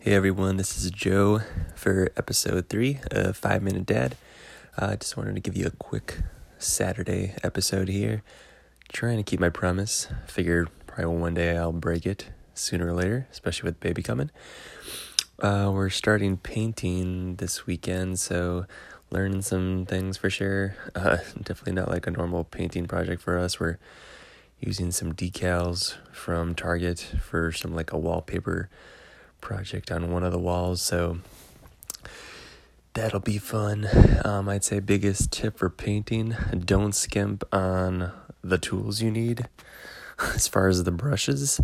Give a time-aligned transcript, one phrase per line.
[0.00, 1.40] Hey everyone, this is Joe
[1.74, 4.16] for episode three of Five Minute Dad.
[4.78, 6.20] I uh, just wanted to give you a quick
[6.56, 8.22] Saturday episode here.
[8.92, 10.06] Trying to keep my promise.
[10.28, 14.30] Figured probably one day I'll break it sooner or later, especially with baby coming.
[15.40, 18.66] Uh, we're starting painting this weekend, so
[19.10, 20.76] learning some things for sure.
[20.94, 23.58] Uh, definitely not like a normal painting project for us.
[23.58, 23.78] We're
[24.60, 28.70] using some decals from Target for some like a wallpaper
[29.40, 30.82] project on one of the walls.
[30.82, 31.18] So
[32.94, 33.88] that'll be fun.
[34.24, 39.48] Um, I'd say biggest tip for painting: don't skimp on the tools you need
[40.34, 41.60] as far as the brushes,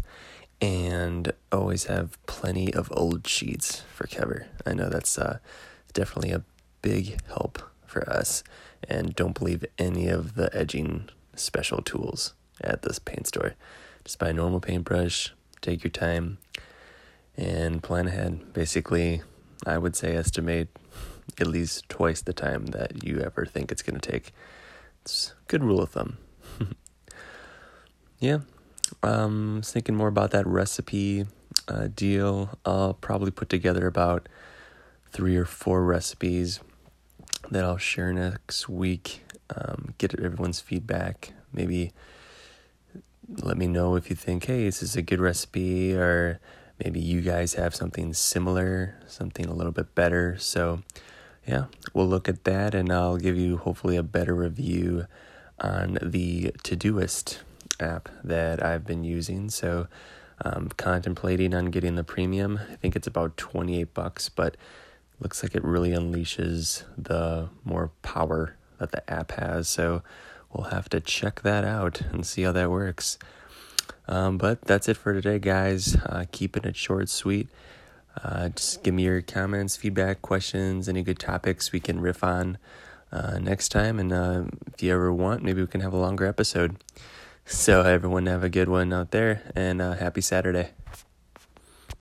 [0.61, 4.47] and always have plenty of old sheets for cover.
[4.65, 5.39] I know that's uh,
[5.93, 6.45] definitely a
[6.83, 8.45] big help for us,
[8.89, 13.55] and don't believe any of the edging special tools at this paint store.
[14.05, 16.39] Just buy a normal paintbrush, take your time,
[17.37, 18.53] and plan ahead.
[18.53, 19.23] Basically,
[19.67, 20.69] I would say estimate
[21.39, 24.33] at least twice the time that you ever think it's going to take.
[25.03, 26.19] It's a good rule of thumb.
[28.19, 28.41] yeah,
[29.03, 31.27] um, I was thinking more about that recipe
[31.69, 32.59] uh, deal.
[32.65, 34.29] I'll probably put together about
[35.11, 36.61] three or four recipes
[37.51, 39.25] that I'll share next week.
[39.55, 41.33] Um, get everyone's feedback.
[41.53, 41.93] Maybe
[43.29, 46.41] let me know if you think, hey, this is a good recipe, or
[46.83, 50.37] maybe you guys have something similar, something a little bit better.
[50.39, 50.83] So,
[51.47, 55.07] yeah, we'll look at that and I'll give you hopefully a better review
[55.61, 57.39] on the Todoist
[57.81, 59.51] app that I've been using.
[59.51, 59.89] So,
[60.41, 62.59] I'm contemplating on getting the premium.
[62.71, 64.57] I think it's about 28 bucks, but
[65.21, 69.69] looks like it really unleashes the more power that the app has.
[69.69, 70.03] So,
[70.53, 73.19] we'll have to check that out and see how that works.
[74.07, 75.97] Um, but that's it for today, guys.
[75.97, 77.49] Uh, keeping it short, sweet.
[78.23, 82.59] Uh, just give me your comments, feedback, questions, any good topics we can riff on
[83.11, 83.99] uh, next time.
[83.99, 86.77] And uh, if you ever want, maybe we can have a longer episode.
[87.47, 90.71] So, everyone, have a good one out there and uh, happy Saturday.